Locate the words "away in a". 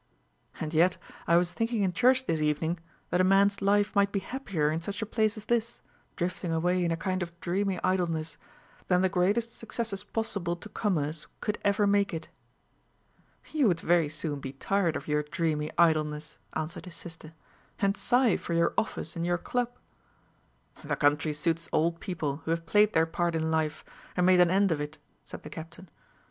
6.51-6.97